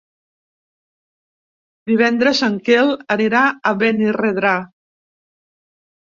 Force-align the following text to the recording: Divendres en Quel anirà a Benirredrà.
Divendres 1.91 2.41
en 2.49 2.57
Quel 2.71 2.91
anirà 3.17 3.43
a 3.45 3.75
Benirredrà. 3.85 4.57